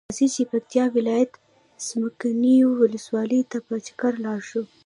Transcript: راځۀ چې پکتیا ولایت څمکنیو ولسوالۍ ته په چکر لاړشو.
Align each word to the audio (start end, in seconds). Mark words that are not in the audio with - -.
راځۀ 0.09 0.27
چې 0.35 0.43
پکتیا 0.51 0.85
ولایت 0.95 1.31
څمکنیو 1.85 2.69
ولسوالۍ 2.81 3.41
ته 3.51 3.57
په 3.67 3.73
چکر 3.85 4.13
لاړشو. 4.25 4.61